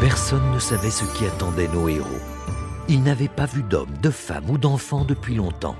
Personne 0.00 0.50
ne 0.52 0.58
savait 0.58 0.90
ce 0.90 1.06
qui 1.16 1.24
attendait 1.24 1.68
nos 1.68 1.88
héros. 1.88 2.20
Ils 2.88 3.02
n'avaient 3.02 3.28
pas 3.28 3.46
vu 3.46 3.62
d'hommes, 3.62 3.96
de 4.02 4.10
femmes 4.10 4.50
ou 4.50 4.58
d'enfants 4.58 5.06
depuis 5.06 5.34
longtemps. 5.34 5.76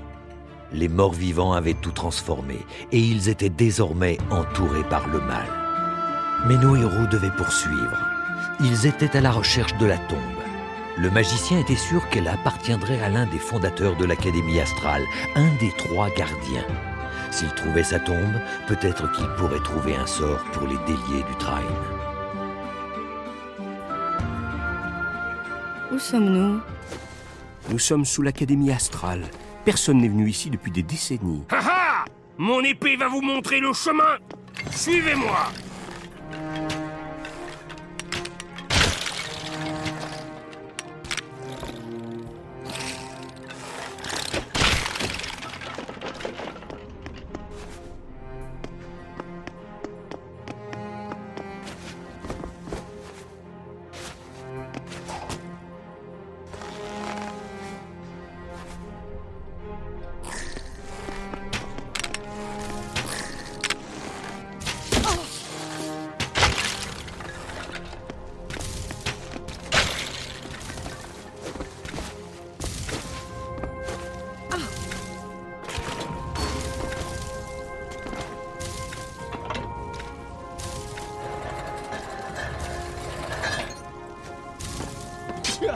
Les 0.73 0.89
morts 0.89 1.13
vivants 1.13 1.53
avaient 1.53 1.75
tout 1.75 1.91
transformé 1.91 2.65
et 2.91 2.99
ils 2.99 3.29
étaient 3.29 3.49
désormais 3.49 4.17
entourés 4.31 4.83
par 4.89 5.07
le 5.07 5.19
mal. 5.19 5.45
Mais 6.47 6.57
nos 6.57 6.75
héros 6.75 7.05
devaient 7.11 7.35
poursuivre. 7.37 7.97
Ils 8.59 8.87
étaient 8.87 9.15
à 9.15 9.21
la 9.21 9.31
recherche 9.31 9.77
de 9.77 9.85
la 9.85 9.97
tombe. 9.97 10.17
Le 10.97 11.11
magicien 11.11 11.59
était 11.59 11.75
sûr 11.75 12.09
qu'elle 12.09 12.27
appartiendrait 12.27 13.01
à 13.03 13.09
l'un 13.09 13.27
des 13.27 13.37
fondateurs 13.37 13.95
de 13.97 14.05
l'Académie 14.05 14.59
astrale, 14.59 15.03
un 15.35 15.47
des 15.59 15.71
trois 15.77 16.09
gardiens. 16.09 16.65
S'il 17.29 17.49
trouvait 17.49 17.83
sa 17.83 17.99
tombe, 17.99 18.41
peut-être 18.67 19.11
qu'il 19.11 19.27
pourrait 19.37 19.63
trouver 19.63 19.95
un 19.95 20.07
sort 20.07 20.43
pour 20.53 20.63
les 20.63 20.77
déliés 20.87 21.23
du 21.23 21.35
Train. 21.37 21.61
Où 25.97 25.99
sommes-nous? 25.99 26.61
Nous 27.71 27.79
sommes 27.79 28.05
sous 28.05 28.21
l'Académie 28.21 28.71
astrale. 28.71 29.23
Personne 29.65 29.97
n'est 29.97 30.07
venu 30.07 30.29
ici 30.29 30.51
depuis 30.51 30.69
des 30.69 30.83
décennies. 30.83 31.43
Ha 31.49 31.57
ha 31.57 32.05
Mon 32.37 32.61
épée 32.61 32.97
va 32.97 33.07
vous 33.07 33.23
montrer 33.23 33.59
le 33.59 33.73
chemin 33.73 34.19
Suivez-moi 34.69 35.47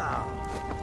Wow. 0.01 0.80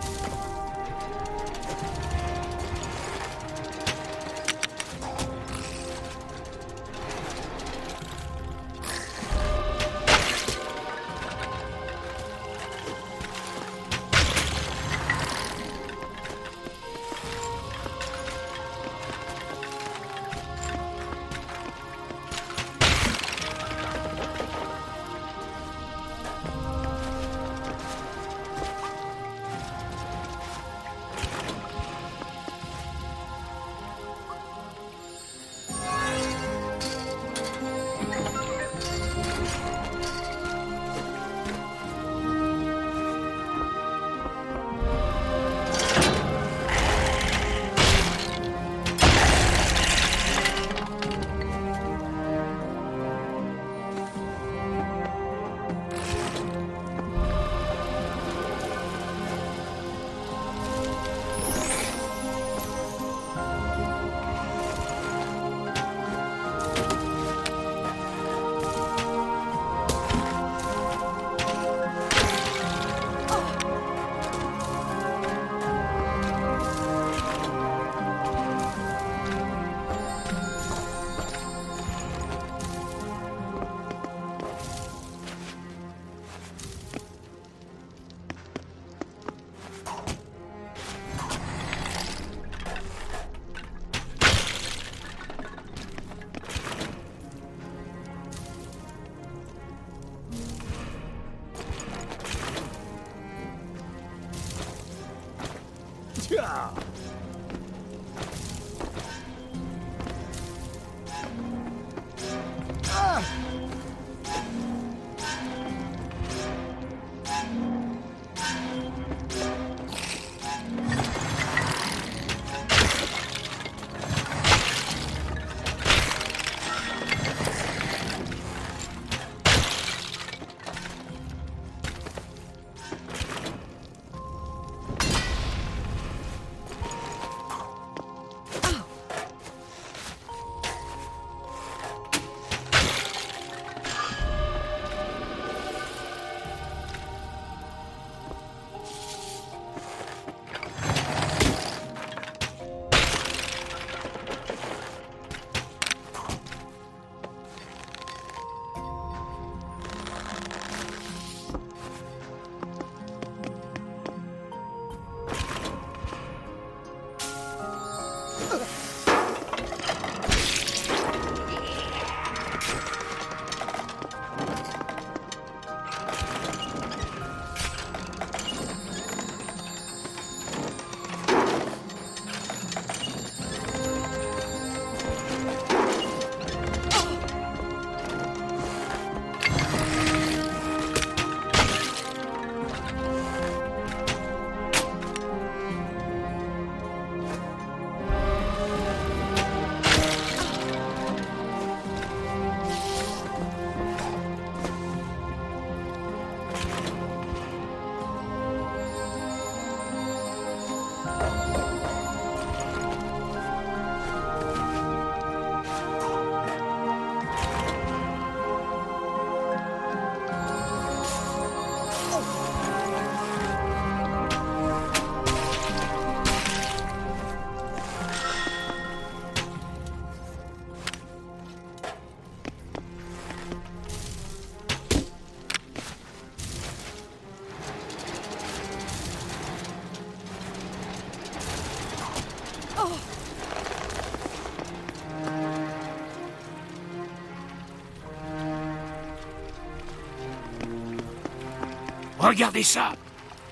Regardez 252.18 252.62
ça 252.62 252.92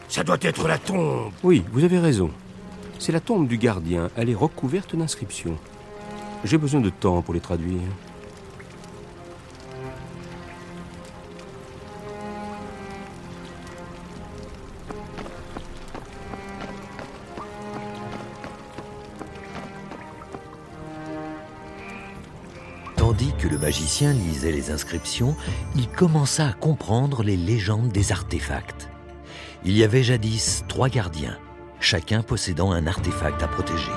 Ça 0.08 0.22
doit 0.22 0.38
être 0.42 0.68
la 0.68 0.78
tombe 0.78 1.32
Oui, 1.42 1.64
vous 1.72 1.84
avez 1.84 1.98
raison. 1.98 2.30
C'est 2.98 3.12
la 3.12 3.20
tombe 3.20 3.46
du 3.46 3.58
gardien. 3.58 4.10
Elle 4.16 4.30
est 4.30 4.34
recouverte 4.34 4.94
d'inscriptions. 4.96 5.56
J'ai 6.44 6.58
besoin 6.58 6.80
de 6.80 6.90
temps 6.90 7.22
pour 7.22 7.34
les 7.34 7.40
traduire. 7.40 7.80
Tandis 23.18 23.32
que 23.38 23.48
le 23.48 23.56
magicien 23.56 24.12
lisait 24.12 24.52
les 24.52 24.70
inscriptions, 24.70 25.34
il 25.74 25.88
commença 25.88 26.48
à 26.48 26.52
comprendre 26.52 27.22
les 27.22 27.38
légendes 27.38 27.88
des 27.88 28.12
artefacts. 28.12 28.90
Il 29.64 29.74
y 29.74 29.84
avait 29.84 30.02
jadis 30.02 30.64
trois 30.68 30.90
gardiens, 30.90 31.38
chacun 31.80 32.20
possédant 32.20 32.72
un 32.72 32.86
artefact 32.86 33.42
à 33.42 33.48
protéger. 33.48 33.92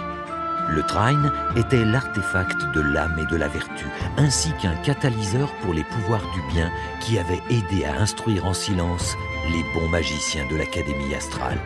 Le 0.69 0.83
Trine 0.83 1.33
était 1.57 1.83
l'artefact 1.83 2.73
de 2.73 2.79
l'âme 2.79 3.19
et 3.19 3.29
de 3.29 3.35
la 3.35 3.49
vertu, 3.49 3.87
ainsi 4.15 4.53
qu'un 4.61 4.75
catalyseur 4.83 5.51
pour 5.63 5.73
les 5.73 5.83
pouvoirs 5.83 6.31
du 6.33 6.53
bien 6.53 6.71
qui 7.01 7.19
avait 7.19 7.41
aidé 7.49 7.83
à 7.83 7.99
instruire 7.99 8.45
en 8.45 8.53
silence 8.53 9.17
les 9.51 9.63
bons 9.73 9.89
magiciens 9.89 10.47
de 10.49 10.55
l'Académie 10.55 11.13
astrale. 11.13 11.59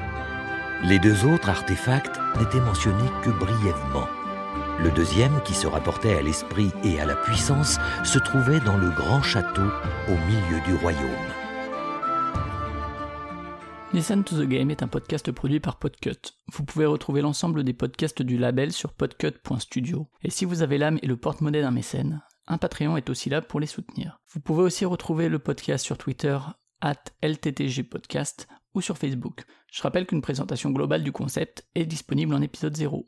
Les 0.86 0.98
deux 0.98 1.24
autres 1.26 1.50
artefacts 1.50 2.18
n'étaient 2.40 2.60
mentionnés 2.62 3.12
que 3.22 3.30
brièvement. 3.30 4.08
Le 4.80 4.92
deuxième, 4.92 5.42
qui 5.44 5.54
se 5.54 5.68
rapportait 5.68 6.16
à 6.16 6.22
l'esprit 6.22 6.72
et 6.84 7.00
à 7.00 7.06
la 7.06 7.16
puissance, 7.16 7.78
se 8.04 8.18
trouvait 8.20 8.60
dans 8.60 8.78
le 8.78 8.90
grand 8.90 9.22
château 9.22 9.62
au 10.08 10.12
milieu 10.12 10.62
du 10.66 10.74
royaume. 10.76 11.10
Listen 13.94 14.24
to 14.24 14.36
the 14.36 14.48
Game 14.48 14.72
est 14.72 14.82
un 14.82 14.88
podcast 14.88 15.32
produit 15.32 15.60
par 15.60 15.78
Podcut. 15.78 16.34
Vous 16.52 16.66
pouvez 16.66 16.88
retrouver 16.88 17.22
l'ensemble 17.22 17.64
des 17.64 17.74
podcasts 17.74 18.24
du 18.24 18.38
label 18.38 18.72
sur 18.72 18.94
podcut.studio. 18.94 20.08
Et 20.24 20.32
si 20.32 20.46
vous 20.46 20.64
avez 20.64 20.80
l'âme 20.80 20.98
et 21.04 21.08
le 21.08 21.18
porte-monnaie 21.18 21.62
d'un 21.62 21.72
mécène, 21.72 22.24
un 22.48 22.58
Patreon 22.58 22.98
est 22.98 23.12
aussi 23.12 23.30
là 23.30 23.44
pour 23.44 23.60
les 23.60 23.68
soutenir. 23.68 24.20
Vous 24.34 24.40
pouvez 24.40 24.64
aussi 24.64 24.86
retrouver 24.86 25.30
le 25.30 25.38
podcast 25.38 25.86
sur 25.86 26.00
Twitter, 26.00 26.40
at 26.82 27.04
LTTGpodcast, 27.22 28.48
ou 28.74 28.82
sur 28.82 28.98
Facebook. 28.98 29.44
Je 29.72 29.82
rappelle 29.84 30.08
qu'une 30.08 30.22
présentation 30.22 30.72
globale 30.72 31.04
du 31.04 31.12
concept 31.12 31.68
est 31.76 31.86
disponible 31.86 32.34
en 32.34 32.42
épisode 32.42 32.76
0. 32.76 33.08